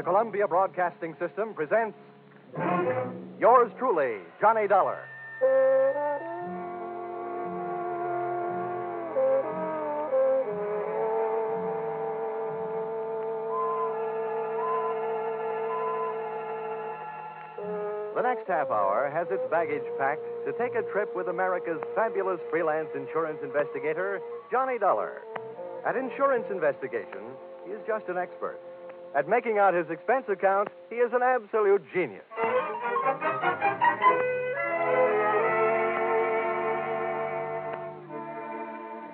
[0.00, 1.94] the Columbia Broadcasting System presents
[3.38, 4.96] yours truly, Johnny Dollar.
[18.16, 22.40] The next half hour has its baggage packed to take a trip with America's fabulous
[22.48, 25.20] freelance insurance investigator, Johnny Dollar.
[25.86, 28.58] At insurance investigation, he is just an expert.
[29.14, 32.22] At making out his expense account, he is an absolute genius.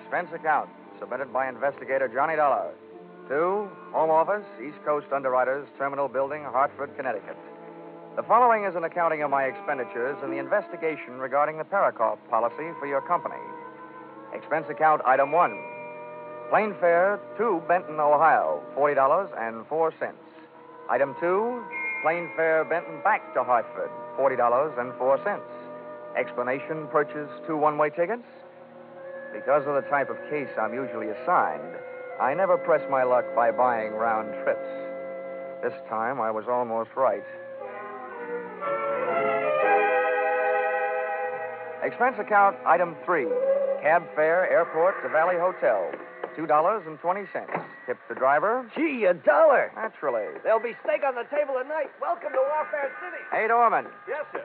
[0.01, 0.69] Expense account
[1.01, 2.73] submitted by investigator Johnny Dollar.
[3.29, 7.37] To Home Office, East Coast Underwriters, Terminal Building, Hartford, Connecticut.
[8.17, 12.71] The following is an accounting of my expenditures in the investigation regarding the Parakoff policy
[12.79, 13.41] for your company.
[14.33, 15.59] Expense account item one.
[16.51, 20.13] Plane fare to Benton, Ohio, $40.04.
[20.89, 21.63] Item two,
[22.03, 25.41] plane fare Benton back to Hartford, $40.04.
[26.17, 28.23] Explanation purchase two one way tickets.
[29.35, 31.75] Because of the type of case I'm usually assigned,
[32.21, 34.65] I never press my luck by buying round trips.
[35.63, 37.25] This time I was almost right.
[41.83, 43.27] Expense account item three
[43.83, 45.91] cab fare airport to Valley Hotel,
[46.37, 47.27] $2.20.
[47.87, 48.71] Tip the driver?
[48.77, 49.71] Gee, a dollar.
[49.75, 50.27] Naturally.
[50.45, 51.89] There'll be steak on the table tonight.
[52.01, 53.23] Welcome to Warfare City.
[53.33, 54.45] Hey, Dorman, Yes, sir.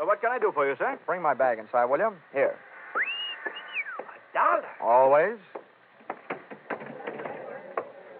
[0.00, 0.98] Uh, what can I do for you, sir?
[1.04, 2.12] bring my bag inside, will you?
[2.32, 2.54] Here.
[4.00, 4.64] A dollar?
[4.80, 5.36] Always.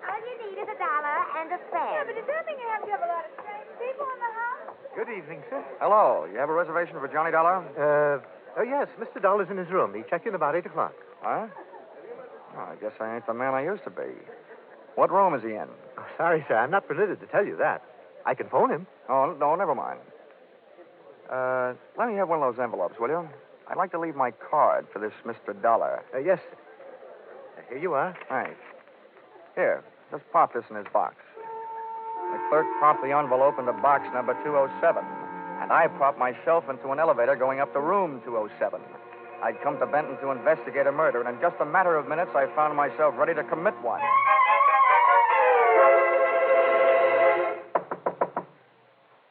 [0.05, 1.93] All you need is a dollar and a pen.
[1.95, 4.19] Yeah, but does that mean you have to have a lot of strange people in
[4.21, 4.77] the house?
[4.97, 5.65] Good evening, sir.
[5.81, 6.27] Hello.
[6.31, 7.65] You have a reservation for Johnny Dollar?
[7.73, 8.21] Uh,
[8.59, 9.23] oh, yes, Mr.
[9.23, 9.95] Dollar's in his room.
[9.95, 10.93] He checked in about 8 o'clock.
[11.23, 11.47] Huh?
[12.57, 14.13] I guess I ain't the man I used to be.
[14.95, 15.69] What room is he in?
[15.99, 16.57] Oh, sorry, sir.
[16.57, 17.83] I'm not permitted to tell you that.
[18.27, 18.87] I can phone him.
[19.09, 20.01] Oh, no, never mind.
[21.31, 23.29] Uh, let me have one of those envelopes, will you?
[23.69, 25.61] I'd like to leave my card for this Mr.
[25.61, 26.03] Dollar.
[26.15, 26.39] Uh, yes.
[27.57, 28.15] Uh, here you are.
[28.29, 28.61] Thanks.
[29.55, 31.17] Here, just pop this in his box.
[32.33, 35.05] The clerk popped the envelope into box number 207,
[35.61, 38.81] and I popped myself into an elevator going up to room 207.
[39.43, 42.31] I'd come to Benton to investigate a murder, and in just a matter of minutes,
[42.35, 44.01] I found myself ready to commit one.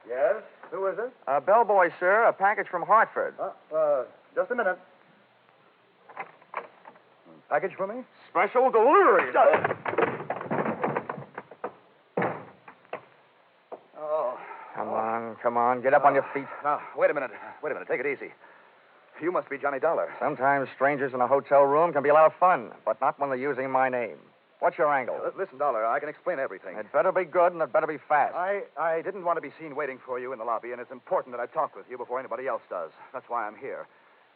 [0.05, 0.43] Yes?
[0.71, 1.13] Who is it?
[1.27, 3.35] A bellboy, sir, a package from Hartford.
[3.39, 4.03] Uh, uh,
[4.35, 4.77] just a minute.
[7.49, 8.03] Package for me?
[8.29, 9.31] Special delivery.
[13.97, 14.37] Oh.
[14.75, 16.47] Come on, come on, get up on your feet.
[16.65, 17.31] Now, wait a minute.
[17.63, 17.87] Wait a minute.
[17.87, 18.33] Take it easy.
[19.21, 20.13] You must be Johnny Dollar.
[20.19, 23.29] Sometimes strangers in a hotel room can be a lot of fun, but not when
[23.29, 24.17] they're using my name.
[24.59, 25.19] What's your angle?
[25.25, 26.77] Uh, listen, Dollar, I can explain everything.
[26.77, 28.35] It better be good and it better be fast.
[28.35, 30.91] I, I didn't want to be seen waiting for you in the lobby, and it's
[30.91, 32.91] important that I talk with you before anybody else does.
[33.11, 33.87] That's why I'm here.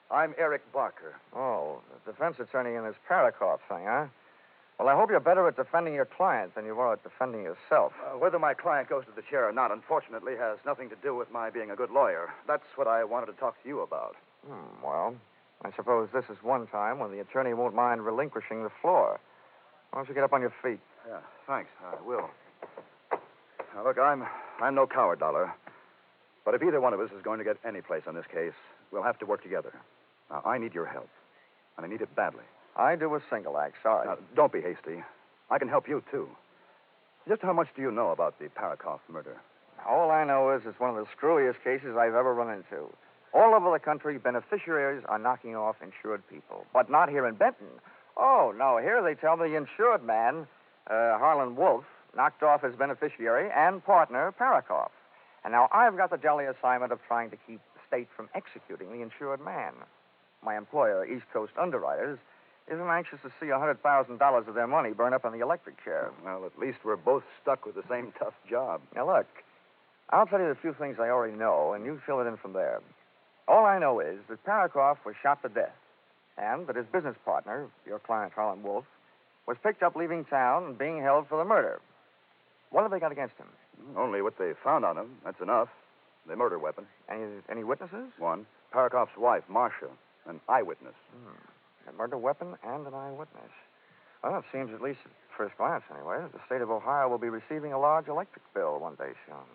[0.10, 1.16] I'm Eric Barker.
[1.36, 4.06] Oh, the defense attorney in this Parakoff thing, huh?
[4.80, 7.94] Well, I hope you're better at defending your client than you are at defending yourself.
[8.04, 11.16] Uh, whether my client goes to the chair or not, unfortunately, has nothing to do
[11.16, 12.30] with my being a good lawyer.
[12.48, 14.16] That's what I wanted to talk to you about.
[14.48, 15.16] Hmm, well,
[15.64, 19.20] I suppose this is one time when the attorney won't mind relinquishing the floor.
[19.92, 20.80] Why don't you get up on your feet?
[21.08, 21.70] Yeah, thanks.
[21.84, 22.30] I will.
[23.76, 24.24] Now, look, I'm
[24.62, 25.54] I'm no coward, Dollar.
[26.46, 28.54] But if either one of us is going to get any place on this case,
[28.92, 29.74] we'll have to work together.
[30.30, 31.10] Now, I need your help,
[31.78, 32.44] and I need it badly.
[32.76, 34.08] I do a single act, sorry.
[34.08, 35.04] Now, don't be hasty.
[35.50, 36.28] I can help you, too.
[37.28, 39.38] Just how much do you know about the Parakoff murder?
[39.88, 42.88] All I know is it's one of the screwiest cases I've ever run into.
[43.36, 47.68] All over the country, beneficiaries are knocking off insured people, but not here in Benton.
[48.16, 50.48] Oh, no, here they tell me the insured man,
[50.90, 51.84] uh, Harlan Wolf,
[52.16, 54.92] knocked off his beneficiary and partner, Parakoff.
[55.44, 58.94] And now I've got the jolly assignment of trying to keep the state from executing
[58.94, 59.74] the insured man.
[60.42, 62.20] My employer, East Coast Underwriters,
[62.72, 66.10] isn't anxious to see a $100,000 of their money burn up in the electric chair.
[66.24, 68.80] Well, at least we're both stuck with the same tough job.
[68.96, 69.28] Now, look,
[70.10, 72.54] I'll tell you the few things I already know, and you fill it in from
[72.54, 72.80] there.
[73.48, 75.76] All I know is that Parakoff was shot to death,
[76.38, 78.86] and that his business partner, your client Harlan Wolf,
[79.48, 81.80] was picked up leaving town and being held for the murder.
[82.72, 83.48] What have they got against him?
[83.96, 85.18] Only what they found on him.
[85.24, 85.70] That's enough.
[86.28, 86.86] The murder weapon.
[87.08, 88.10] Any any witnesses?
[88.18, 88.48] One.
[88.74, 89.90] Parakoff's wife, Marcia,
[90.28, 90.96] an eyewitness.
[91.14, 91.90] Hmm.
[91.90, 93.52] A murder weapon and an eyewitness.
[94.24, 97.20] Well, it seems, at least at first glance anyway, that the state of Ohio will
[97.20, 99.46] be receiving a large electric bill one day soon.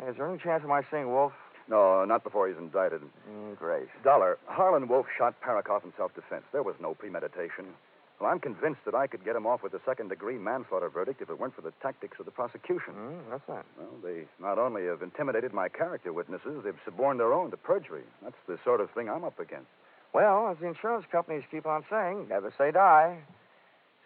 [0.00, 1.32] Hey, is there any chance of my seeing Wolf?
[1.68, 3.02] No, not before he's indicted.
[3.30, 3.88] Mm, great.
[4.02, 6.44] Dollar, Harlan Wolf shot Parakoff in self defense.
[6.52, 7.66] There was no premeditation.
[8.20, 11.22] Well, I'm convinced that I could get him off with a second degree manslaughter verdict
[11.22, 12.94] if it weren't for the tactics of the prosecution.
[12.94, 13.64] Hmm, what's that?
[13.78, 18.02] Well, they not only have intimidated my character witnesses, they've suborned their own to perjury.
[18.22, 19.68] That's the sort of thing I'm up against.
[20.12, 23.18] Well, as the insurance companies keep on saying, never say die.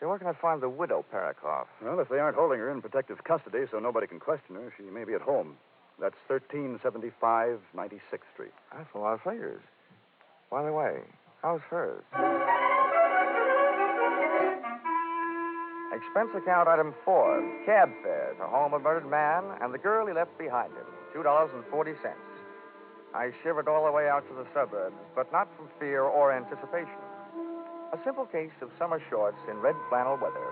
[0.01, 1.67] Say, where can I find the widow Parakoff?
[1.81, 4.83] Well, if they aren't holding her in protective custody so nobody can question her, she
[4.83, 5.57] may be at home.
[6.01, 8.01] That's 1375 96th
[8.35, 8.53] Street.
[8.77, 9.63] That's a lot of figures.
[10.51, 10.99] By the way,
[11.43, 12.03] how's hers?
[15.93, 20.13] Expense account item four cab fare to home of murdered man and the girl he
[20.13, 21.63] left behind him $2.40.
[23.15, 26.97] I shivered all the way out to the suburbs, but not from fear or anticipation.
[27.93, 30.49] A simple case of summer shorts in red flannel weather.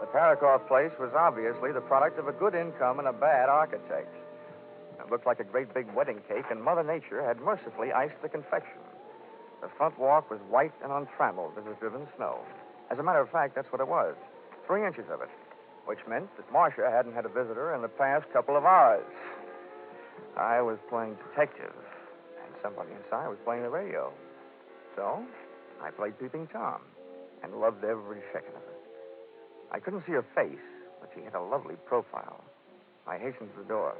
[0.00, 4.14] The Parakoff place was obviously the product of a good income and a bad architect.
[4.98, 8.28] It looked like a great big wedding cake, and Mother Nature had mercifully iced the
[8.28, 8.80] confection.
[9.62, 12.40] The front walk was white and untrammeled as if driven snow.
[12.90, 14.14] As a matter of fact, that's what it was
[14.68, 15.30] three inches of it,
[15.86, 19.08] which meant that Marcia hadn't had a visitor in the past couple of hours.
[20.36, 21.72] I was playing detective,
[22.44, 24.12] and somebody inside was playing the radio.
[24.94, 25.24] So,
[25.82, 26.82] I played Peeping Tom
[27.42, 28.80] and loved every second of it.
[29.72, 30.60] I couldn't see her face,
[31.00, 32.44] but she had a lovely profile.
[33.06, 33.96] I hastened to the door.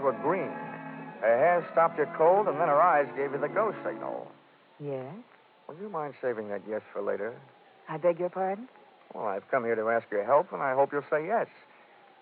[0.00, 0.50] Were green.
[1.20, 4.26] Her hair stopped you cold, and then her eyes gave you the go signal.
[4.78, 5.14] Yes?
[5.68, 7.34] Would you mind saving that yes for later?
[7.88, 8.68] I beg your pardon?
[9.14, 11.46] Well, I've come here to ask your help, and I hope you'll say yes.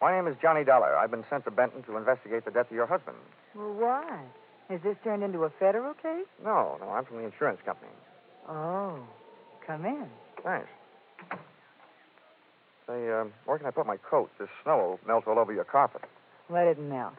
[0.01, 0.97] My name is Johnny Dollar.
[0.97, 3.17] I've been sent to Benton to investigate the death of your husband.
[3.55, 4.21] Well, why?
[4.69, 6.27] Has this turned into a federal case?
[6.45, 7.91] No, no, I'm from the insurance company.
[8.49, 8.99] Oh.
[9.67, 10.07] Come in.
[10.43, 10.69] Thanks.
[12.87, 14.31] Say, um, where can I put my coat?
[14.39, 16.03] This snow will melt all over your carpet.
[16.49, 17.13] Let it melt.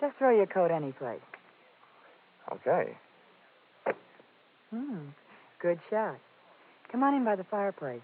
[0.00, 1.20] Just throw your coat any place.
[2.52, 2.96] Okay.
[4.70, 4.98] Hmm.
[5.58, 6.16] Good shot.
[6.92, 8.02] Come on in by the fireplace.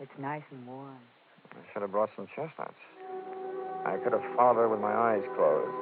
[0.00, 0.98] It's nice and warm.
[1.52, 2.74] I should have brought some chestnuts.
[3.84, 5.74] I could have followed her with my eyes closed.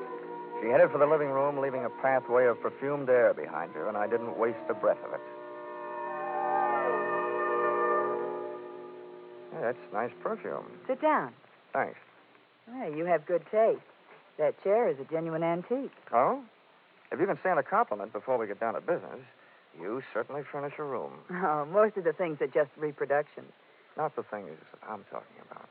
[0.62, 3.96] She headed for the living room, leaving a pathway of perfumed air behind her, and
[3.96, 5.20] I didn't waste a breath of it.
[9.52, 10.66] Hey, that's nice perfume.
[10.86, 11.32] Sit down.
[11.72, 11.98] Thanks.
[12.72, 13.80] Hey, you have good taste.
[14.38, 15.92] That chair is a genuine antique.
[16.12, 16.40] Oh?
[17.10, 19.20] If you can stand a compliment before we get down to business,
[19.80, 21.12] you certainly furnish a room.
[21.30, 23.50] Oh, most of the things are just reproductions.
[23.96, 24.50] Not the things
[24.88, 25.68] I'm talking about.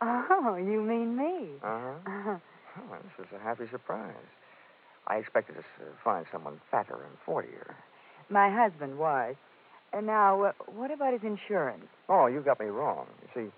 [0.00, 1.48] Oh, you mean me?
[1.62, 2.36] Uh-huh.
[2.78, 4.14] Oh, this is a happy surprise.
[5.06, 5.62] I expected to
[6.04, 7.76] find someone fatter and fortier.
[8.28, 9.36] My husband was.
[9.92, 11.86] And now, uh, what about his insurance?
[12.08, 13.06] Oh, you got me wrong.
[13.22, 13.52] You see,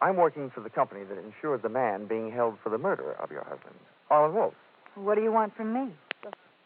[0.00, 3.30] I'm working for the company that insured the man being held for the murder of
[3.30, 3.74] your husband,
[4.12, 4.52] Harlan Wolf.
[4.94, 5.88] What do you want from me?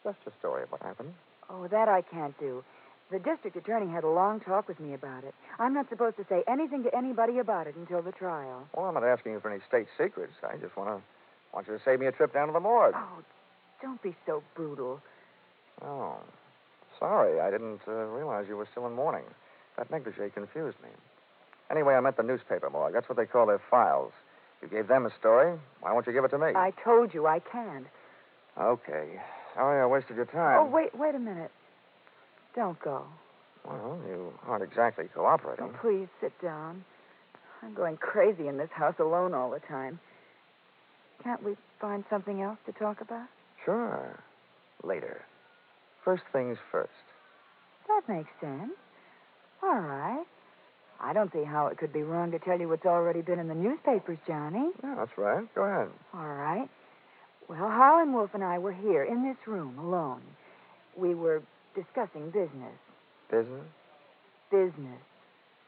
[0.03, 1.13] Just a story of what happened.
[1.49, 2.61] Oh, that I can't do.
[3.09, 5.33] The district attorney had a long talk with me about it.
[5.57, 8.67] I'm not supposed to say anything to anybody about it until the trial.
[8.75, 10.33] Well, I'm not asking you for any state secrets.
[10.43, 11.01] I just want to
[11.53, 12.95] want you to save me a trip down to the morgue.
[12.97, 13.23] Oh,
[13.81, 14.99] don't be so brutal.
[15.81, 16.17] Oh,
[16.99, 17.39] sorry.
[17.39, 19.23] I didn't uh, realize you were still in mourning.
[19.77, 20.89] That negligee confused me.
[21.71, 22.93] Anyway, I meant the newspaper morgue.
[22.93, 24.11] That's what they call their files.
[24.61, 25.57] You gave them a story.
[25.81, 26.47] Why won't you give it to me?
[26.55, 27.85] I told you I can't.
[28.59, 29.19] Okay.
[29.19, 30.59] Oh, Sorry I wasted your time.
[30.59, 31.51] Oh, wait, wait a minute.
[32.55, 33.03] Don't go.
[33.65, 35.65] Well, you aren't exactly cooperating.
[35.65, 36.83] Oh, please sit down.
[37.61, 39.99] I'm going crazy in this house alone all the time.
[41.23, 43.27] Can't we find something else to talk about?
[43.65, 44.19] Sure.
[44.83, 45.21] Later.
[46.03, 46.91] First things first.
[47.87, 48.71] That makes sense.
[49.63, 50.25] All right.
[50.99, 53.47] I don't see how it could be wrong to tell you what's already been in
[53.47, 54.71] the newspapers, Johnny.
[54.83, 55.43] Yeah, that's right.
[55.53, 55.89] Go ahead.
[56.13, 56.67] All right.
[57.47, 60.21] Well, Harlan Wolf and I were here in this room alone.
[60.95, 61.43] We were
[61.75, 62.75] discussing business.
[63.29, 63.65] Business?
[64.51, 64.99] Business.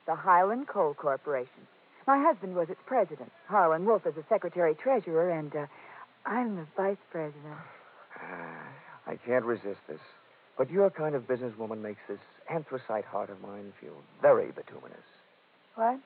[0.07, 1.67] The Highland Coal Corporation.
[2.07, 3.31] My husband was its president.
[3.47, 5.67] Harlan Wolf is the secretary treasurer, and uh,
[6.25, 7.55] I'm the vice president.
[9.07, 9.99] I can't resist this.
[10.57, 12.19] But your kind of businesswoman makes this
[12.49, 14.97] anthracite heart of mine feel very bituminous.
[15.79, 15.97] What?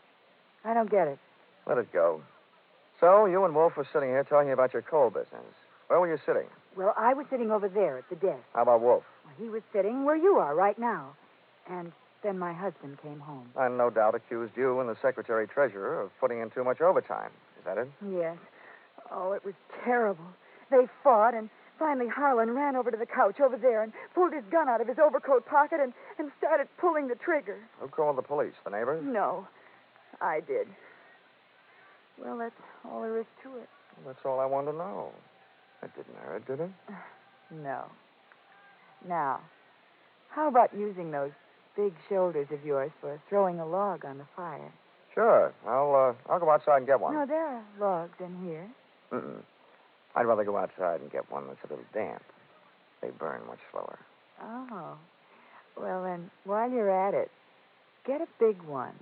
[0.64, 1.18] I don't get it.
[1.66, 2.22] Let it go.
[3.00, 5.42] So, you and Wolf were sitting here talking about your coal business.
[5.88, 6.46] Where were you sitting?
[6.78, 8.44] Well, I was sitting over there at the desk.
[8.54, 9.04] How about Wolf?
[9.26, 11.16] Well, he was sitting where you are right now.
[11.68, 13.50] And then my husband came home.
[13.58, 17.32] And no doubt accused you and the secretary treasurer of putting in too much overtime.
[17.58, 17.90] Is that it?
[18.12, 18.38] Yes.
[19.12, 20.26] Oh, it was terrible.
[20.70, 21.50] They fought, and
[21.80, 24.88] finally Harlan ran over to the couch over there and pulled his gun out of
[24.88, 27.58] his overcoat pocket and, and started pulling the trigger.
[27.80, 28.54] Who called the police?
[28.64, 29.04] The neighbors?
[29.04, 29.48] No.
[30.24, 30.68] I did.
[32.18, 33.70] Well, that's all there is to it.
[34.06, 35.12] That's all I wanted to know.
[35.84, 36.72] It didn't hurt, did it?
[37.52, 37.84] No.
[39.08, 39.42] Now,
[40.30, 41.30] how about using those
[41.76, 44.72] big shoulders of yours for throwing a log on the fire?
[45.14, 45.54] Sure.
[45.68, 47.14] I'll uh, I'll go outside and get one.
[47.14, 48.68] No, there are logs in here.
[49.12, 49.44] Mm-mm.
[50.16, 52.24] I'd rather go outside and get one that's a little damp.
[53.04, 54.00] They burn much slower.
[54.42, 54.98] Oh.
[55.80, 57.30] Well, then, while you're at it,
[58.08, 58.94] get a big one.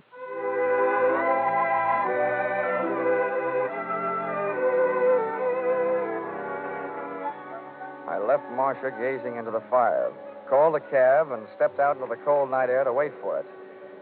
[8.26, 10.12] Left Marcia gazing into the fire,
[10.48, 13.46] called a cab, and stepped out into the cold night air to wait for it.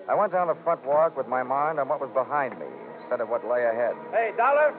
[0.09, 2.67] I went down the front walk with my mind on what was behind me
[3.01, 3.95] instead of what lay ahead.
[4.13, 4.75] Hey, Dollar.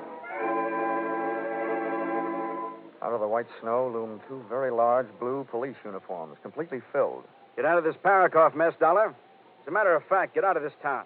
[3.02, 7.24] Out of the white snow loomed two very large blue police uniforms, completely filled.
[7.56, 9.08] Get out of this Parakoff mess, Dollar.
[9.62, 11.06] As a matter of fact, get out of this town.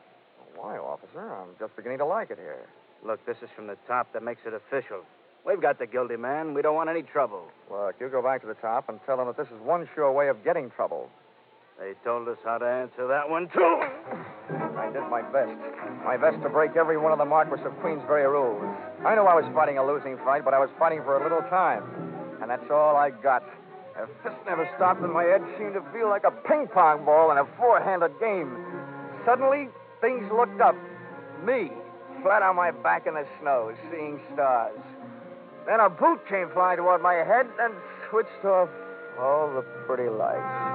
[0.56, 1.34] Why, officer?
[1.34, 2.66] I'm just beginning to like it here.
[3.04, 5.02] Look, this is from the top that makes it official.
[5.46, 6.54] We've got the guilty man.
[6.56, 7.44] We don't want any trouble.
[7.70, 10.12] Look, you go back to the top and tell them that this is one sure
[10.12, 11.10] way of getting trouble.
[11.78, 13.82] They told us how to answer that one, too.
[14.80, 15.52] I did my best.
[16.04, 18.64] My best to break every one of the Marquis of Queensberry rules.
[19.06, 21.44] I knew I was fighting a losing fight, but I was fighting for a little
[21.50, 21.84] time.
[22.42, 23.44] And that's all I got.
[24.00, 27.32] A fist never stopped, and my head seemed to feel like a ping pong ball
[27.32, 28.56] in a four handed game.
[29.26, 29.70] Suddenly,
[30.02, 30.76] things looked up.
[31.46, 31.72] Me,
[32.24, 34.80] flat on my back in the snow, seeing stars.
[35.66, 37.74] Then a boot came flying toward my head and
[38.10, 38.70] switched off
[39.20, 40.66] all the pretty lights.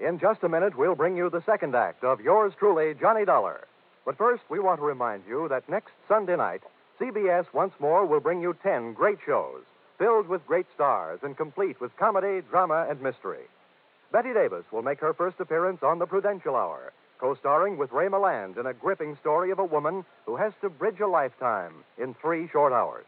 [0.00, 3.66] In just a minute, we'll bring you the second act of yours truly, Johnny Dollar.
[4.04, 6.62] But first, we want to remind you that next Sunday night,
[7.00, 9.62] CBS once more will bring you 10 great shows,
[9.98, 13.44] filled with great stars and complete with comedy, drama, and mystery.
[14.12, 18.08] Bette Davis will make her first appearance on The Prudential Hour, co starring with Ray
[18.08, 22.14] Milland in a gripping story of a woman who has to bridge a lifetime in
[22.14, 23.04] three short hours.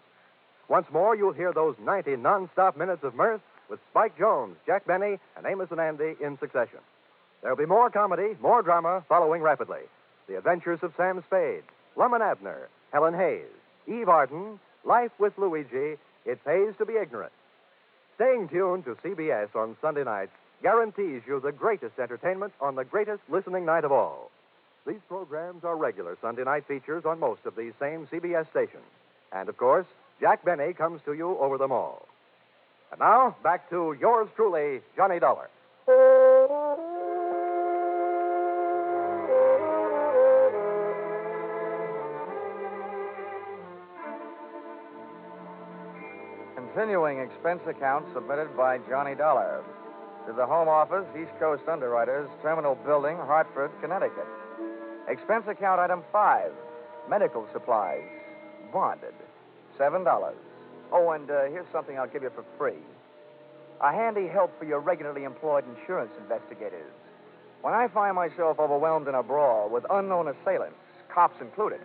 [0.69, 3.41] Once more, you'll hear those 90 non-stop minutes of mirth
[3.71, 6.81] with Spike Jones, Jack Benny, and Amos and Andy in succession.
[7.43, 9.83] There'll be more comedy, more drama following rapidly.
[10.27, 11.63] The Adventures of Sam Spade,
[11.97, 13.47] Lum and Abner, Helen Hayes,
[13.87, 15.97] Eve Arden, Life with Luigi,
[16.29, 17.33] It Pays to Be Ignorant.
[18.17, 20.33] Staying tuned to CBS on Sunday nights
[20.63, 24.31] guarantees you the greatest entertainment on the greatest listening night of all.
[24.87, 28.85] These programs are regular Sunday night features on most of these same CBS stations.
[29.33, 29.87] And of course,
[30.21, 32.07] Jack Benny comes to you over them all.
[32.91, 35.49] And now, back to yours truly, Johnny Dollar.
[46.79, 49.65] Continuing expense account submitted by Johnny Dollar
[50.29, 54.29] to the Home Office, East Coast Underwriters, Terminal Building, Hartford, Connecticut.
[55.09, 56.53] Expense account item five,
[57.11, 58.05] medical supplies,
[58.73, 59.15] bonded,
[59.77, 60.37] seven dollars.
[60.93, 62.79] Oh, and uh, here's something I'll give you for free.
[63.81, 66.93] A handy help for your regularly employed insurance investigators.
[67.63, 70.79] When I find myself overwhelmed in a brawl with unknown assailants,
[71.13, 71.81] cops included,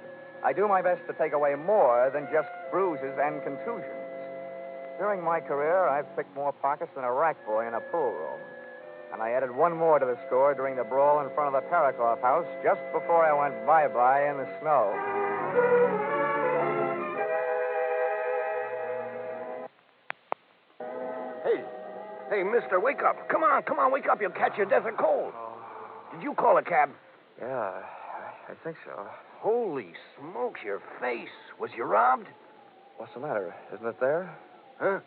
[0.45, 4.02] I do my best to take away more than just bruises and contusions.
[5.00, 8.39] During my career, I've picked more pockets than a rack boy in a pool room.
[9.12, 11.69] And I added one more to the score during the brawl in front of the
[11.69, 14.89] Parakoff house just before I went bye bye in the snow.
[21.43, 21.63] Hey,
[22.29, 23.29] hey, mister, wake up.
[23.29, 24.19] Come on, come on, wake up.
[24.21, 25.33] You'll catch your death of cold.
[26.13, 26.89] Did you call a cab?
[27.39, 29.05] Yeah, I, I think so.
[29.39, 31.27] Holy smokes, your face.
[31.59, 32.27] Was you robbed?
[32.97, 33.53] What's the matter?
[33.73, 34.35] Isn't it there?
[34.79, 34.99] Huh?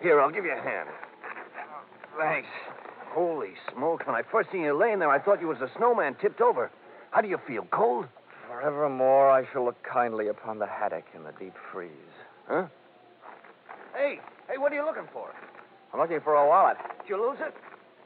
[0.00, 0.88] Here, I'll give you a hand.
[2.18, 2.48] Thanks.
[3.12, 6.14] Holy smokes, when I first seen you laying there, I thought you was a snowman
[6.20, 6.70] tipped over.
[7.10, 7.66] How do you feel?
[7.72, 8.06] Cold?
[8.46, 11.90] Forevermore, I shall look kindly upon the haddock in the deep freeze.
[12.46, 12.66] Huh?
[13.94, 15.32] Hey, hey, what are you looking for?
[15.92, 16.76] I'm looking for a wallet.
[17.00, 17.54] Did you lose it?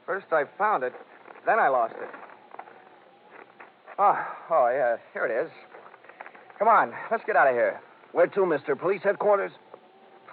[0.05, 0.93] First I found it,
[1.45, 2.09] then I lost it.
[3.97, 4.17] Oh,
[4.49, 5.51] oh, yeah, here it is.
[6.57, 7.79] Come on, let's get out of here.
[8.11, 8.75] Where to, mister?
[8.75, 9.51] Police headquarters?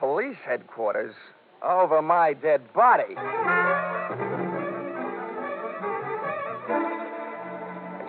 [0.03, 1.15] Police headquarters
[1.63, 3.15] over my dead body.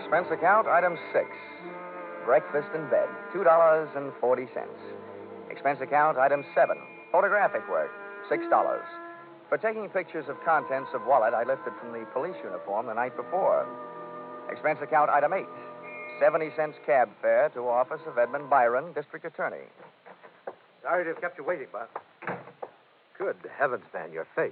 [0.01, 1.29] Expense account, item six.
[2.25, 4.09] Breakfast in bed, $2.40.
[5.51, 6.77] Expense account, item seven.
[7.11, 7.91] Photographic work,
[8.31, 8.49] $6.
[9.47, 13.15] For taking pictures of contents of wallet I lifted from the police uniform the night
[13.15, 13.67] before.
[14.49, 15.45] Expense account, item eight.
[16.19, 19.69] 70 cents cab fare to office of Edmund Byron, District Attorney.
[20.83, 21.87] Sorry to have kept you waiting, Bob.
[23.17, 24.51] Good heavens, man, your face.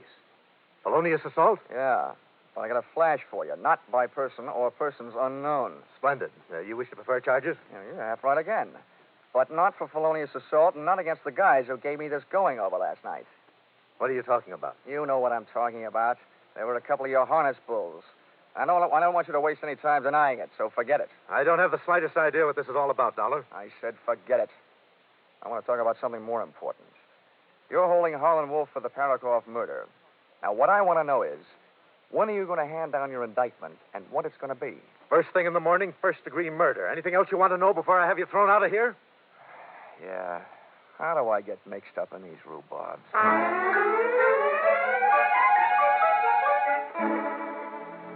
[0.83, 1.59] Felonious assault?
[1.71, 2.11] Yeah.
[2.55, 3.53] But I got a flash for you.
[3.61, 5.73] Not by person or persons unknown.
[5.97, 6.31] Splendid.
[6.51, 7.57] Uh, you wish to prefer charges?
[7.71, 8.69] Yeah, you're half right again.
[9.33, 12.59] But not for felonious assault and not against the guys who gave me this going
[12.59, 13.25] over last night.
[13.97, 14.75] What are you talking about?
[14.88, 16.17] You know what I'm talking about.
[16.55, 18.03] They were a couple of your harness bulls.
[18.55, 21.09] I don't, I don't want you to waste any time denying it, so forget it.
[21.29, 23.45] I don't have the slightest idea what this is all about, Dollar.
[23.53, 24.50] I said forget it.
[25.43, 26.86] I want to talk about something more important.
[27.69, 29.88] You're holding Harlan Wolf for the Parakoff murder.
[30.43, 31.39] Now, what I want to know is,
[32.12, 34.75] when are you going to hand down your indictment and what it's going to be?
[35.10, 36.88] First thing in the morning, first degree murder.
[36.88, 38.95] Anything else you want to know before I have you thrown out of here?
[40.03, 40.41] Yeah.
[40.98, 42.98] How do I get mixed up in these rhubarbs?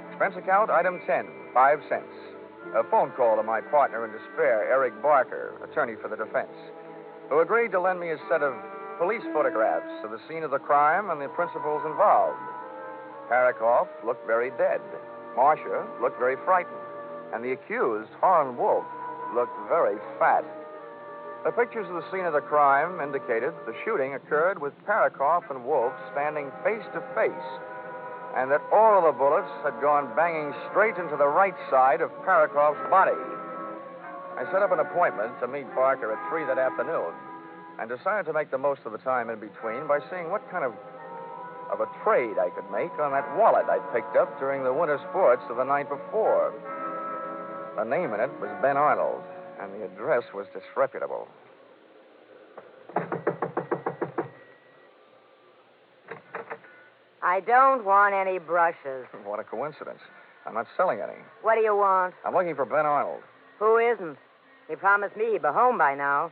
[0.09, 2.09] Expense account, item 10, five cents.
[2.75, 6.49] A phone call to my partner in despair, Eric Barker, attorney for the defense,
[7.29, 8.53] who agreed to lend me a set of
[8.97, 12.39] police photographs of the scene of the crime and the principals involved.
[13.29, 14.79] Parakoff looked very dead.
[15.35, 16.75] Marcia looked very frightened.
[17.33, 18.85] And the accused, Harlan Wolf,
[19.33, 20.45] looked very fat.
[21.43, 25.65] The pictures of the scene of the crime indicated the shooting occurred with Parakoff and
[25.65, 27.49] Wolf standing face to face,
[28.37, 32.09] and that all of the bullets had gone banging straight into the right side of
[32.25, 33.34] Parakoff's body.
[34.37, 37.13] I set up an appointment to meet Barker at 3 that afternoon
[37.79, 40.63] and decided to make the most of the time in between by seeing what kind
[40.65, 40.73] of
[41.71, 44.99] of a trade I could make on that wallet I'd picked up during the winter
[45.09, 46.53] sports of the night before.
[47.75, 49.23] The name in it was Ben Arnold,
[49.59, 51.27] and the address was disreputable.
[57.21, 59.07] I don't want any brushes.
[59.25, 59.99] What a coincidence.
[60.45, 61.17] I'm not selling any.
[61.41, 62.13] What do you want?
[62.23, 63.23] I'm looking for Ben Arnold.
[63.57, 64.17] Who isn't?
[64.69, 66.31] He promised me he'd be home by now.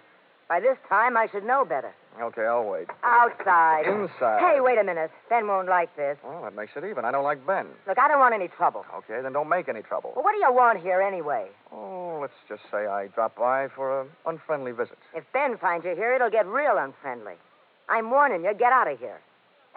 [0.50, 1.94] By this time, I should know better.
[2.22, 2.88] Okay, I'll wait.
[3.04, 3.88] Outside.
[3.88, 4.40] Inside.
[4.40, 5.10] Hey, wait a minute.
[5.30, 6.18] Ben won't like this.
[6.24, 7.06] Well, that makes it even.
[7.06, 7.68] I don't like Ben.
[7.88, 8.86] Look, I don't want any trouble.
[8.98, 10.14] Okay, then don't make any trouble.
[10.16, 11.48] Well, what do you want here anyway?
[11.72, 14.98] Oh, let's just say I dropped by for an unfriendly visit.
[15.16, 17.34] If Ben finds you here, it'll get real unfriendly.
[17.90, 19.20] I'm warning you, get out of here.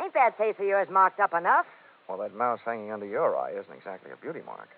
[0.02, 1.66] Ain't that face of yours marked up enough?
[2.08, 4.68] Well, that mouse hanging under your eye isn't exactly a beauty mark.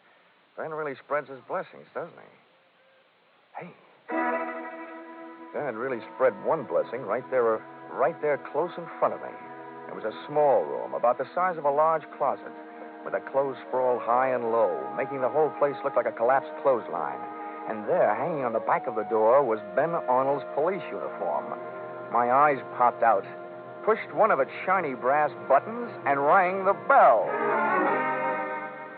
[0.56, 2.47] Ben really spreads his blessings, doesn't he?
[5.52, 7.60] Dad really spread one blessing right there, uh,
[7.92, 9.32] right there close in front of me.
[9.88, 12.52] It was a small room, about the size of a large closet,
[13.02, 16.52] with a clothes sprawl high and low, making the whole place look like a collapsed
[16.62, 17.18] clothesline.
[17.70, 21.56] And there, hanging on the back of the door, was Ben Arnold's police uniform.
[22.12, 23.24] My eyes popped out,
[23.86, 27.24] pushed one of its shiny brass buttons, and rang the bell.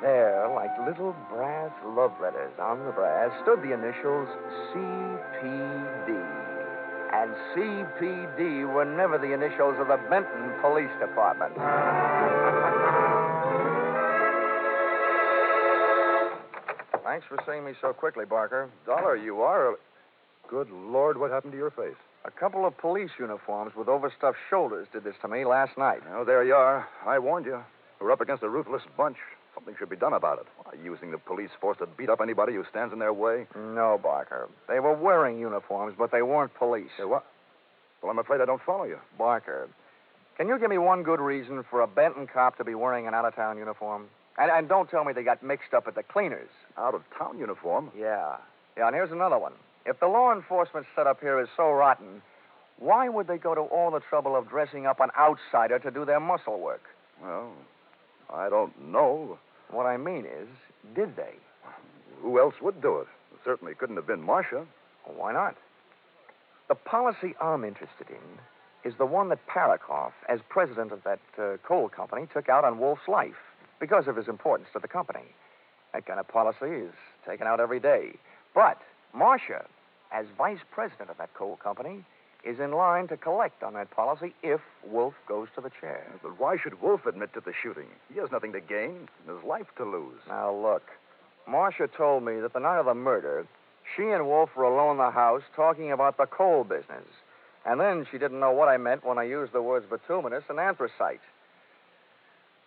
[0.03, 4.29] There, like little brass love letters on the brass, stood the initials
[4.73, 6.17] CPD.
[7.13, 11.53] And CPD were never the initials of the Benton Police Department.
[17.05, 18.71] Thanks for seeing me so quickly, Barker.
[18.87, 19.73] Dollar, you are.
[19.73, 19.75] A...
[20.49, 21.99] Good Lord, what happened to your face?
[22.25, 26.01] A couple of police uniforms with overstuffed shoulders did this to me last night.
[26.13, 26.89] Oh, there you are.
[27.07, 27.63] I warned you.
[28.01, 29.17] We're up against a ruthless bunch.
[29.71, 30.47] Something should be done about it.
[30.65, 33.47] Why, using the police force to beat up anybody who stands in their way.
[33.55, 34.49] No, Barker.
[34.69, 36.91] They were wearing uniforms, but they weren't police.
[36.99, 37.25] Say what?
[38.03, 38.99] Well, I'm afraid I don't follow you.
[39.17, 39.69] Barker,
[40.37, 43.15] can you give me one good reason for a Benton cop to be wearing an
[43.15, 44.07] out of town uniform?
[44.39, 46.51] And, and don't tell me they got mixed up at the cleaners.
[46.77, 47.93] Out of town uniform?
[47.97, 48.39] Yeah.
[48.77, 49.53] Yeah, and here's another one.
[49.87, 52.23] If the law enforcement setup here is so rotten,
[52.79, 56.05] why would they go to all the trouble of dressing up an outsider to do
[56.05, 56.83] their muscle work?
[57.23, 57.53] Well,
[58.33, 59.39] I don't know.
[59.71, 60.49] What I mean is,
[60.95, 61.35] did they?
[62.23, 63.09] Who else would do it?
[63.33, 64.67] It certainly couldn't have been Marcia.
[65.07, 65.57] Well, why not?
[66.69, 71.57] The policy I'm interested in is the one that Parakoff, as president of that uh,
[71.67, 73.35] coal company, took out on Wolf's life
[73.79, 75.25] because of his importance to the company.
[75.93, 76.93] That kind of policy is
[77.27, 78.15] taken out every day.
[78.55, 78.79] But
[79.15, 79.67] Marcia,
[80.13, 82.05] as vice president of that coal company,
[82.45, 86.07] is in line to collect on that policy if Wolf goes to the chair.
[86.23, 87.89] But why should Wolf admit to the shooting?
[88.13, 90.21] He has nothing to gain, and his life to lose.
[90.29, 90.83] Now, look.
[91.47, 93.47] Marcia told me that the night of the murder,
[93.97, 97.07] she and Wolf were alone in the house talking about the coal business.
[97.67, 100.59] And then she didn't know what I meant when I used the words bituminous and
[100.59, 101.21] anthracite.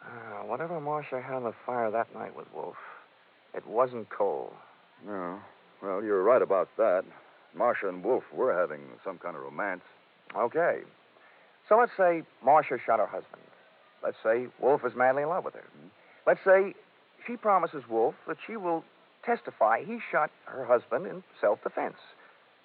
[0.04, 2.76] Uh, whatever Marcia had on the fire that night with Wolf,
[3.54, 4.54] it wasn't coal.
[5.06, 5.40] No.
[5.82, 7.04] Well, you're right about that.
[7.56, 9.82] Marcia and Wolf were having some kind of romance.
[10.36, 10.80] Okay.
[11.70, 13.42] So let's say Marcia shot her husband.
[14.04, 15.62] Let's say Wolf is madly in love with her.
[15.62, 15.88] Mm-hmm.
[16.28, 16.74] Let's say
[17.26, 18.84] she promises Wolf that she will
[19.26, 21.96] testify he shot her husband in self defense.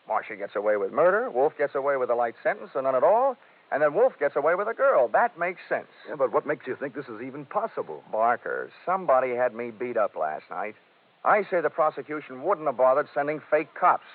[0.09, 3.05] Marcia gets away with murder, Wolf gets away with a light sentence or none at
[3.05, 3.37] all,
[3.71, 5.09] and then Wolf gets away with a girl.
[5.09, 5.89] That makes sense.
[6.09, 8.03] Yeah, but what makes you think this is even possible?
[8.11, 10.75] Barker, somebody had me beat up last night.
[11.25, 14.07] I say the prosecution wouldn't have bothered sending fake cops.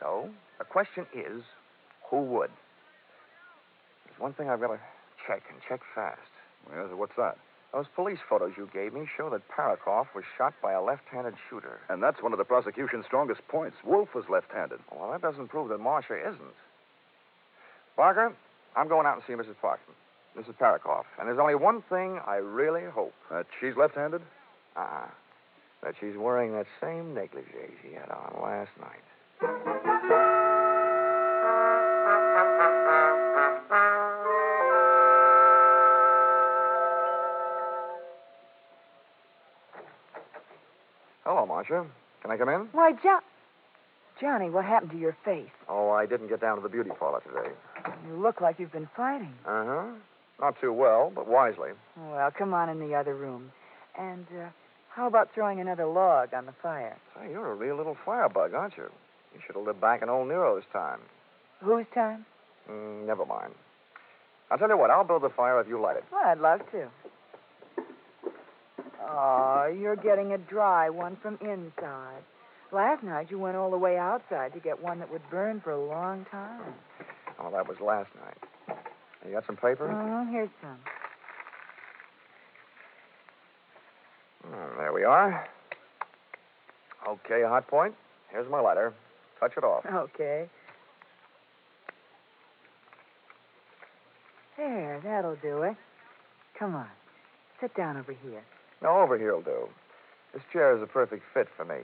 [0.00, 0.28] So,
[0.58, 1.42] the question is,
[2.10, 2.50] who would?
[4.06, 4.80] There's one thing I've got to
[5.26, 6.20] check, and check fast.
[6.70, 7.38] Well, what's that?
[7.72, 11.80] Those police photos you gave me show that Parakoff was shot by a left-handed shooter.
[11.88, 13.76] And that's one of the prosecution's strongest points.
[13.84, 14.78] Wolf was left-handed.
[14.90, 16.56] Well, that doesn't prove that Marcia isn't.
[17.96, 18.32] Barker,
[18.76, 19.56] I'm going out and see Mrs.
[19.62, 19.96] Parkman,
[20.38, 20.56] Mrs.
[20.56, 21.04] Parakoff.
[21.18, 23.14] And there's only one thing I really hope.
[23.30, 24.22] That she's left-handed?
[24.76, 25.08] Uh-uh.
[25.82, 29.04] That she's wearing that same negligee she had on last night.
[41.24, 41.84] Hello, Marcia.
[42.22, 42.60] Can I come in?
[42.72, 43.18] Why, jo-
[44.20, 45.48] Johnny, what happened to your face?
[45.68, 47.50] Oh, I didn't get down to the beauty parlor today.
[48.08, 49.34] You look like you've been fighting.
[49.44, 49.84] Uh huh.
[50.40, 51.70] Not too well, but wisely.
[51.96, 53.50] Well, come on in the other room.
[53.98, 54.48] And uh,
[54.90, 56.96] how about throwing another log on the fire?
[57.14, 58.90] Say, you're a real little firebug, aren't you?
[59.36, 61.00] You should have lived back in old Nero's time.
[61.60, 62.24] Whose time?
[62.70, 63.52] Mm, never mind.
[64.50, 66.04] I'll tell you what, I'll build the fire if you light it.
[66.10, 66.88] Well, I'd love to.
[69.06, 72.22] Oh, you're getting a dry one from inside.
[72.72, 75.72] Last night you went all the way outside to get one that would burn for
[75.72, 76.72] a long time.
[77.38, 78.78] Oh, that was last night.
[79.26, 79.90] You got some paper?
[79.90, 80.78] Oh, here's some.
[84.50, 85.46] Mm, there we are.
[87.06, 87.94] Okay, hot point.
[88.30, 88.94] Here's my lighter.
[89.40, 89.84] Touch it off.
[89.86, 90.48] Okay.
[94.56, 95.76] There, that'll do it.
[96.58, 96.88] Come on.
[97.60, 98.42] Sit down over here.
[98.82, 99.68] No, over here'll do.
[100.32, 101.80] This chair is a perfect fit for me.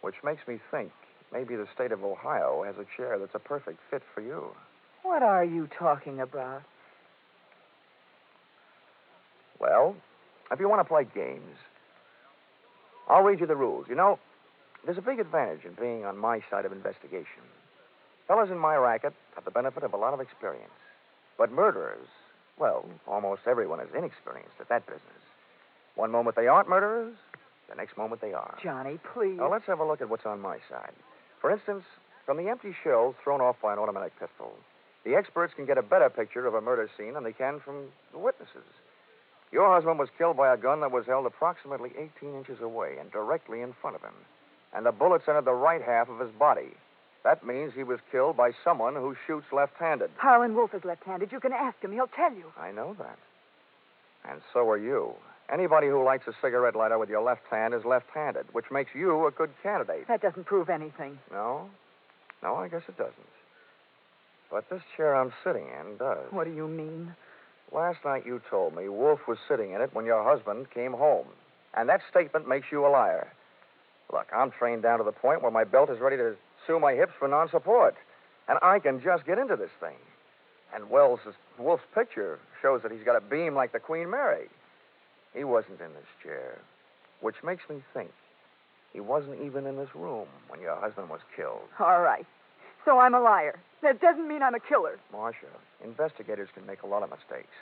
[0.00, 0.90] Which makes me think
[1.32, 4.44] maybe the state of Ohio has a chair that's a perfect fit for you.
[5.02, 6.62] What are you talking about?
[9.60, 9.96] Well,
[10.50, 11.56] if you want to play games,
[13.08, 13.86] I'll read you the rules.
[13.88, 14.18] You know,
[14.86, 17.42] there's a big advantage in being on my side of investigation.
[18.28, 20.72] Fellas in my racket have the benefit of a lot of experience.
[21.36, 22.06] But murderers,
[22.58, 25.22] well, almost everyone is inexperienced at that business.
[25.96, 27.14] One moment they aren't murderers,
[27.68, 28.56] the next moment they are.
[28.62, 29.38] Johnny, please.
[29.38, 30.92] Now, let's have a look at what's on my side.
[31.40, 31.84] For instance,
[32.24, 34.54] from the empty shells thrown off by an automatic pistol,
[35.04, 37.86] the experts can get a better picture of a murder scene than they can from
[38.12, 38.66] the witnesses.
[39.52, 43.10] Your husband was killed by a gun that was held approximately 18 inches away and
[43.12, 44.14] directly in front of him.
[44.74, 46.74] And the bullets entered the right half of his body.
[47.24, 50.10] That means he was killed by someone who shoots left handed.
[50.16, 51.32] Harlan Wolf is left-handed.
[51.32, 51.90] You can ask him.
[51.92, 52.52] He'll tell you.
[52.56, 53.18] I know that.
[54.30, 55.12] And so are you.
[55.52, 58.90] Anybody who lights a cigarette lighter with your left hand is left handed, which makes
[58.94, 60.06] you a good candidate.
[60.08, 61.18] That doesn't prove anything.
[61.32, 61.68] No?
[62.42, 63.14] No, I guess it doesn't.
[64.50, 66.30] But this chair I'm sitting in does.
[66.30, 67.14] What do you mean?
[67.72, 71.26] Last night you told me Wolf was sitting in it when your husband came home.
[71.74, 73.32] And that statement makes you a liar.
[74.12, 76.94] Look, I'm trained down to the point where my belt is ready to sue my
[76.94, 77.94] hips for non support.
[78.48, 79.96] And I can just get into this thing.
[80.74, 81.20] And Wells'
[81.58, 84.48] Wolf's picture shows that he's got a beam like the Queen Mary.
[85.34, 86.58] He wasn't in this chair,
[87.20, 88.10] which makes me think
[88.92, 91.68] he wasn't even in this room when your husband was killed.
[91.78, 92.26] All right.
[92.84, 93.58] So I'm a liar.
[93.82, 94.98] That doesn't mean I'm a killer.
[95.12, 95.52] Marcia,
[95.84, 97.52] investigators can make a lot of mistakes,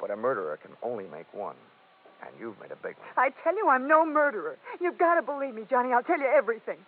[0.00, 1.56] but a murderer can only make one.
[2.22, 3.08] And you've made a big one.
[3.16, 4.58] I tell you, I'm no murderer.
[4.80, 5.92] You've got to believe me, Johnny.
[5.92, 6.78] I'll tell you everything.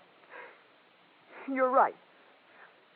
[1.48, 1.94] You're right.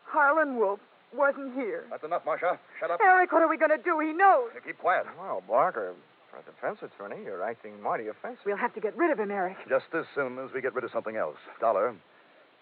[0.05, 0.81] Harlan Wolf
[1.15, 1.85] wasn't here.
[1.91, 2.59] That's enough, Marcia.
[2.81, 3.01] Shut up.
[3.03, 3.99] Eric, what are we going to do?
[4.01, 4.51] He knows.
[4.55, 5.07] You keep quiet.
[5.19, 5.95] Well, Barker, uh,
[6.31, 8.43] for a defense attorney, you're acting mighty offensive.
[8.45, 9.57] We'll have to get rid of him, Eric.
[9.69, 11.37] Just as soon as we get rid of something else.
[11.61, 11.95] Dollar,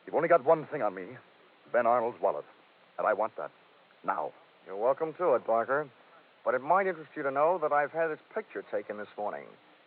[0.06, 1.04] you've only got one thing on me
[1.72, 2.44] Ben Arnold's wallet.
[2.98, 3.50] And I want that.
[4.04, 4.32] Now.
[4.64, 5.88] You're welcome to it, Barker.
[6.44, 9.44] But it might interest you to know that I've had its picture taken this morning.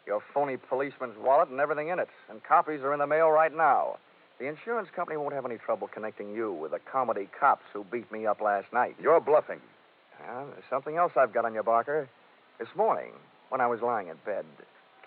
[0.08, 2.10] Your phony policeman's wallet and everything in it.
[2.30, 3.98] And copies are in the mail right now.
[4.40, 8.12] The insurance company won't have any trouble connecting you with the comedy cops who beat
[8.12, 8.96] me up last night.
[9.02, 9.62] You're bluffing.
[10.28, 12.10] And there's something else I've got on you, Barker.
[12.60, 13.12] This morning,
[13.50, 14.46] when I was lying in bed,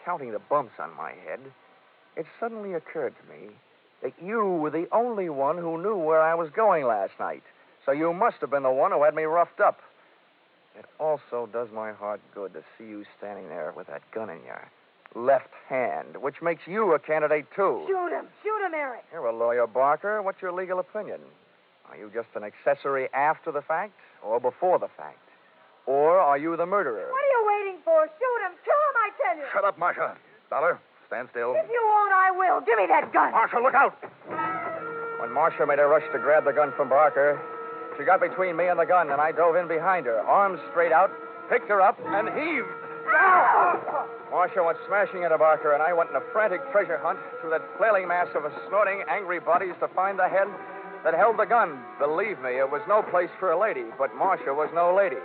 [0.05, 1.41] counting the bumps on my head,
[2.17, 3.51] it suddenly occurred to me
[4.03, 7.43] that you were the only one who knew where I was going last night.
[7.85, 9.81] So you must have been the one who had me roughed up.
[10.79, 14.39] It also does my heart good to see you standing there with that gun in
[14.45, 14.63] your
[15.15, 17.83] left hand, which makes you a candidate, too.
[17.89, 18.27] Shoot him.
[18.45, 19.03] Shoot him, Eric.
[19.13, 20.23] You're a lawyer, Barker.
[20.23, 21.19] What's your legal opinion?
[21.91, 25.19] Are you just an accessory after the fact or before the fact?
[25.87, 27.09] Or are you the murderer?
[27.11, 28.07] What are you waiting for?
[28.07, 28.53] Shoot him.
[28.63, 29.45] Kill him, I tell you.
[29.53, 30.17] Shut up, Marcia.
[30.51, 31.55] Dollar, stand still.
[31.57, 32.61] If you won't, I will.
[32.61, 33.33] Give me that gun.
[33.33, 33.97] Marcia, look out.
[35.21, 37.41] When Marcia made a rush to grab the gun from Barker,
[37.99, 40.93] she got between me and the gun, and I dove in behind her, arms straight
[40.93, 41.11] out,
[41.51, 42.71] picked her up, and heaved.
[43.11, 44.07] Ah!
[44.31, 47.67] Marcia went smashing into Barker, and I went in a frantic treasure hunt through that
[47.77, 50.47] flailing mass of snorting, angry bodies to find the head
[51.03, 51.83] that held the gun.
[51.99, 55.19] Believe me, it was no place for a lady, but Marcia was no lady.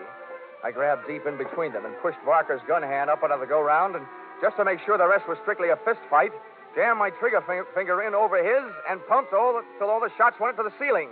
[0.64, 3.96] I grabbed deep in between them and pushed Barker's gun hand up the go round,
[3.96, 4.06] and
[4.42, 6.32] just to make sure the rest was strictly a fist fight,
[6.74, 7.44] jammed my trigger
[7.76, 10.76] finger in over his and pumped all the, till all the shots went into the
[10.80, 11.10] ceiling.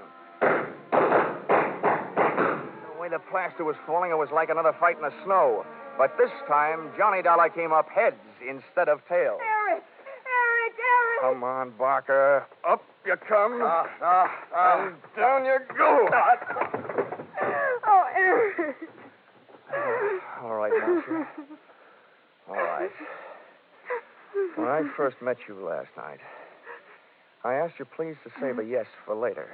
[3.11, 5.65] The plaster was falling, it was like another fight in the snow.
[5.97, 9.41] But this time, Johnny Dollar came up heads instead of tails.
[9.43, 9.83] Eric!
[10.23, 10.73] Eric!
[10.79, 11.33] Eric!
[11.33, 12.45] Come on, Barker.
[12.63, 13.59] Up you come.
[13.61, 14.87] Ah, ah, ah.
[14.87, 16.07] and down you go.
[17.83, 18.75] Oh, Eric!
[20.41, 21.27] All right, Marcia.
[22.47, 22.91] All right.
[24.55, 26.19] When I first met you last night,
[27.43, 29.49] I asked you please to save a yes for later.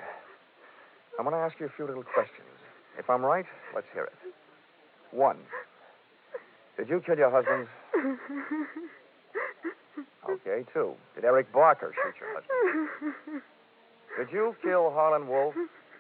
[1.18, 2.57] I'm going to ask you a few little questions.
[2.98, 4.14] If I'm right, let's hear it.
[5.12, 5.38] One.
[6.78, 7.68] Did you kill your husband?
[10.30, 10.94] Okay, two.
[11.16, 13.42] Did Eric Barker shoot your husband?
[14.18, 15.56] Did you kill Harlan Wolf?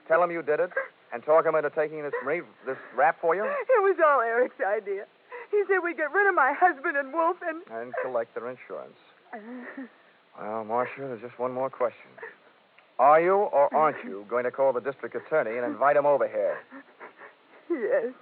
[0.08, 0.72] Tell him you did it,
[1.14, 4.56] and talk him into taking this re- this rap for you, It was all Eric's
[4.60, 5.06] idea.
[5.52, 7.62] He said we'd get rid of my husband and Wolf and.
[7.72, 8.98] and collect their insurance.
[10.40, 12.10] Well, Marcia, there's just one more question.
[13.00, 16.28] Are you or aren't you going to call the district attorney and invite him over
[16.28, 16.58] here?
[17.70, 18.14] Yes.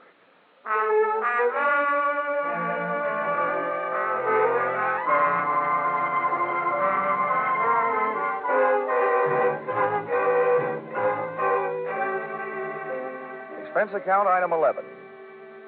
[13.62, 14.84] Expense account item 11.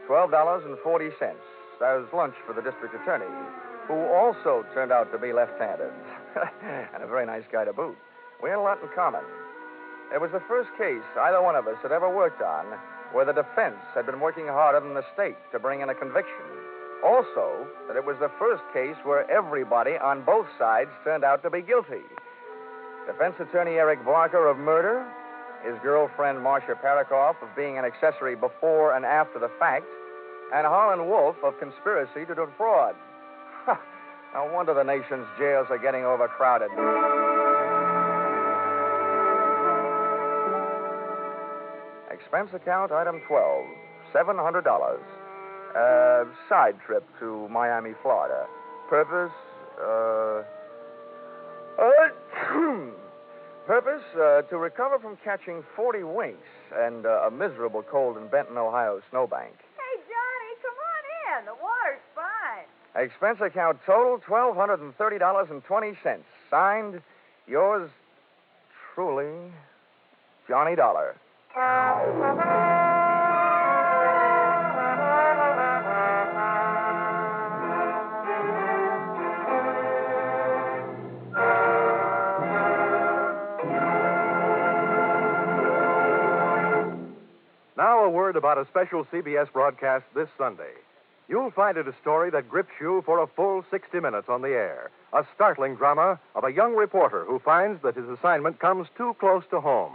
[0.09, 1.11] $12.40.
[1.79, 3.25] That was lunch for the district attorney,
[3.87, 5.91] who also turned out to be left-handed.
[6.95, 7.95] and a very nice guy to boot.
[8.41, 9.21] We had a lot in common.
[10.13, 12.65] It was the first case either one of us had ever worked on
[13.13, 16.45] where the defense had been working harder than the state to bring in a conviction.
[17.03, 21.49] Also, that it was the first case where everybody on both sides turned out to
[21.49, 22.03] be guilty.
[23.05, 25.05] Defense attorney Eric Barker of murder,
[25.63, 29.85] his girlfriend Marcia Parakoff of being an accessory before and after the fact,
[30.53, 32.95] and Harlan Wolf of conspiracy to defraud.
[34.33, 36.69] No wonder the nation's jails are getting overcrowded.
[42.19, 43.65] Expense account item 12,
[44.13, 44.99] $700.
[45.75, 48.47] Uh, side trip to Miami, Florida.
[48.89, 49.31] Purpose,
[49.79, 50.41] uh,
[51.79, 51.91] uh,
[53.67, 58.57] Purpose, uh, to recover from catching 40 winks and uh, a miserable cold in Benton,
[58.57, 59.53] Ohio snowbank.
[59.75, 61.45] Hey, Johnny, come on in.
[61.45, 63.03] The water's fine.
[63.03, 66.19] Expense account total $1,230.20.
[66.49, 67.01] Signed,
[67.45, 67.91] yours
[68.95, 69.51] truly,
[70.47, 71.15] Johnny Dollar.
[71.57, 72.03] Now,
[88.05, 90.73] a word about a special CBS broadcast this Sunday.
[91.27, 94.49] You'll find it a story that grips you for a full 60 minutes on the
[94.49, 94.91] air.
[95.11, 99.43] A startling drama of a young reporter who finds that his assignment comes too close
[99.49, 99.93] to home.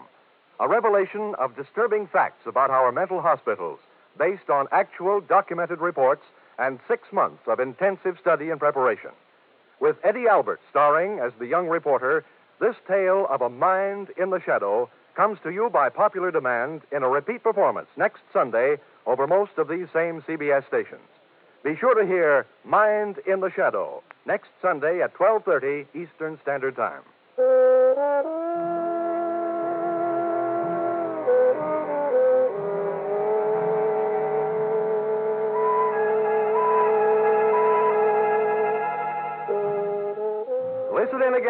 [0.60, 3.78] A revelation of disturbing facts about our mental hospitals
[4.18, 6.22] based on actual documented reports
[6.58, 9.10] and six months of intensive study and preparation.
[9.80, 12.24] With Eddie Albert starring as the young reporter,
[12.60, 17.02] this tale of a mind in the shadow comes to you by popular demand in
[17.02, 21.08] a repeat performance next Sunday over most of these same CBS stations.
[21.64, 27.02] Be sure to hear Mind in the Shadow next Sunday at 12:30 Eastern Standard Time.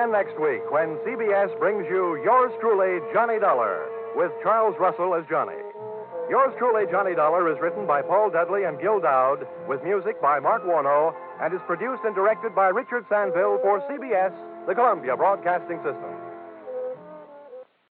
[0.02, 3.86] Again next week when CBS brings you yours truly, Johnny Dollar,
[4.16, 5.54] with Charles Russell as Johnny.
[6.28, 10.40] Yours truly, Johnny Dollar, is written by Paul Dudley and Gil Doud, with music by
[10.40, 14.34] Mark Warnow, and is produced and directed by Richard Sanville for CBS,
[14.66, 16.11] the Columbia Broadcasting System.